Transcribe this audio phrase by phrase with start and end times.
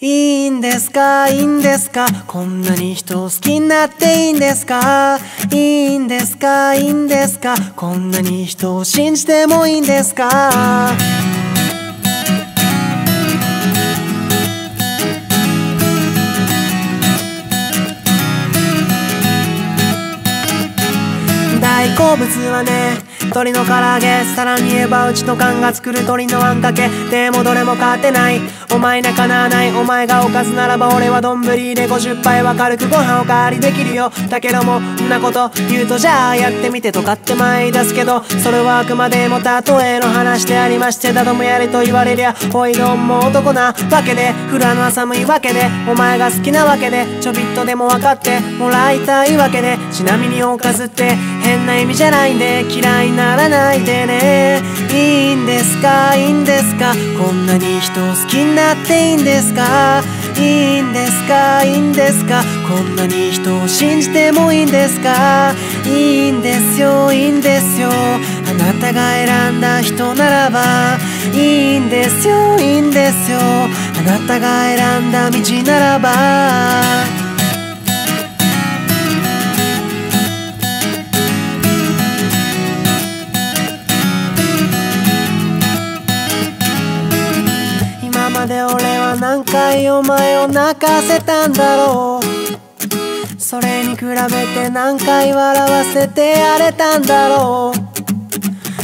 [0.00, 1.28] いいんですか？
[1.28, 2.08] いいんですか？
[2.26, 5.20] こんなに人を好きになっていいんですか？
[5.52, 6.74] いいんですか？
[6.74, 7.54] いいんですか？
[7.76, 10.90] こんなに人を信じてもいいんですか？
[21.60, 26.88] 大好物はね鶏の唐揚げさらに言えばうちの缶が作る鶏のあんかけ。
[27.10, 28.40] でもどれも勝てない。
[28.72, 29.72] お前なかなわない。
[29.72, 34.10] お前がおかずならば俺は丼で50杯は軽くご飯おかわりできるよ。
[34.28, 38.22] だけどもんなこと言うとじゃあやってみてとかって前出すけど。
[38.24, 39.44] それはあくまでも例
[39.94, 44.32] えの話でありましてだどもやれと言われりゃおいどんも男なわけで。
[44.50, 49.78] フラの寒いわけでお前が好きなわけでちょびっとでも分かってもらいたいわけで。
[49.92, 54.62] ちなみにおかずって変な意味じゃないんで嫌いなならないでね。
[54.92, 56.14] いいんですか？
[56.16, 56.94] いいんですか？
[57.18, 60.02] こんなに人を好きになっていいんですか？
[60.36, 61.64] いいんですか？
[61.64, 62.42] いいんですか？
[62.68, 65.54] こんなに人を信じてもいいんですか？
[65.86, 67.88] いいんですよいいんですよ。
[67.90, 70.98] あなたが選んだ人ならば
[71.34, 73.38] いいんですよいいんですよ。
[73.38, 73.68] あ
[74.02, 77.23] なたが選んだ道ならば。
[89.44, 93.40] 何回お前を泣かせたんだろう。
[93.40, 97.72] それに比べて何回笑わせてやれたんだろ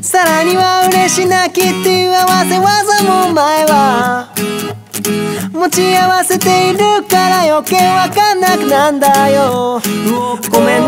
[0.00, 0.04] う。
[0.04, 4.28] さらには嬉し泣きっていう合わせ技もお前は。
[5.52, 9.80] 持ち合わせているから余計わかんなくなんだよ。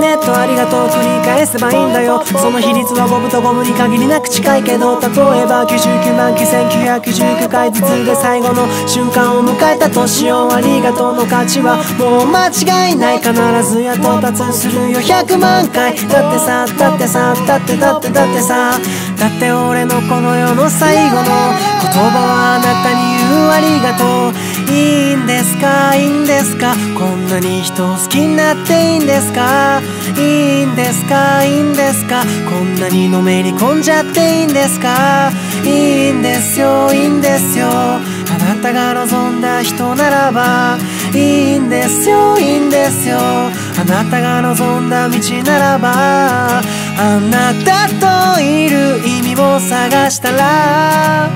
[0.00, 2.24] ねとありがとう繰り返せばいいんだよ。
[2.24, 13.32] その比率はゴムとゴムに限りなく近いけど例えば99万9919回ずつで最後の瞬間を迎えた年をありがとうの価値はもう間違いない必
[13.68, 18.72] ずや到達するよ100万回だってさだってさだってだってだってさ
[19.18, 24.32] だって俺のこの世の最後の言葉はあなたにありがとう。
[24.72, 25.96] いいんですか？
[25.96, 26.74] いいんですか？
[26.98, 29.80] こんなに人を好きになっていいんですか？
[30.16, 31.44] いいんですか？
[31.44, 32.22] いいんですか？
[32.48, 35.32] こんなにのめり込んじゃっていいんですか？
[35.64, 36.92] いいんですよ。
[36.92, 37.68] いいんですよ。
[37.68, 38.00] あ
[38.38, 40.78] なたが望んだ人ならば。
[41.14, 42.38] いいんですよ。
[42.38, 43.18] いいんですよ。
[43.18, 43.50] あ
[43.86, 46.60] なたが望んだ道ならば。
[47.02, 47.88] あなた
[48.36, 51.30] といる意味を探したら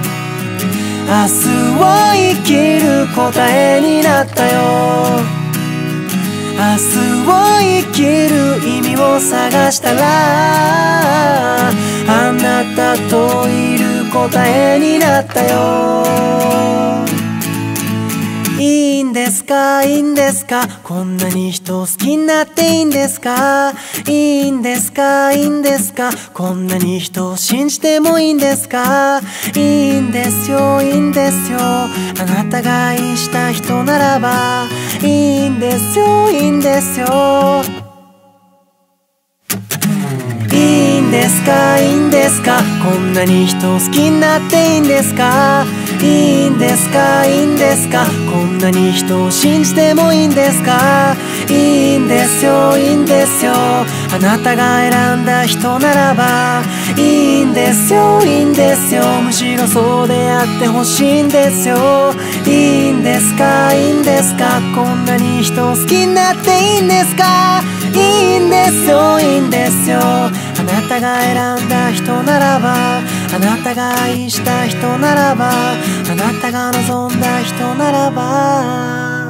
[1.15, 1.31] 明日
[1.79, 1.83] を
[2.13, 5.21] 生きる答えになったよ。
[6.57, 6.99] 明日
[7.29, 7.31] を
[7.61, 16.05] 生きる意味を探したらあなたといる答えになったよ。
[18.95, 19.83] いいんですか？
[19.83, 20.69] いいんですか？
[20.85, 23.73] こんなに人好きになっていいんですか？
[24.07, 24.13] い
[24.47, 25.33] いんですか？
[25.33, 26.11] いいんですか？
[26.33, 29.21] こんなに人を信じてもいいんですか？
[29.57, 31.59] いいんですよいいんですよ。
[31.59, 31.89] あ
[32.25, 34.69] なたが愛した人ならば
[35.03, 37.07] いいんですよいいんですよ。
[40.53, 41.81] いいんですか？
[41.81, 42.61] いいんですか？
[42.85, 45.67] こんなに人好きになっていいんですか？
[46.03, 47.27] いいんですか？
[47.27, 48.05] いいんですか？
[48.31, 51.17] こんなに人を信じてもいいんですか？
[51.49, 53.53] いいんですよいいんですよ。
[53.53, 56.63] あなたが選んだ人ならば
[56.97, 59.03] いいんですよいいんですよ。
[59.23, 62.13] むしろそうであってほしいんですよ。
[62.47, 63.73] いいんですか？
[63.75, 64.61] いいんですか？
[64.75, 67.63] こんなに人を好きになっていいんですか？
[67.95, 69.99] いいんですよいいんですよ。
[70.01, 70.31] あ
[70.63, 73.01] なたが選んだ人ならば
[73.35, 79.24] あなたが愛した人ならばあなたが望んだ人ならば。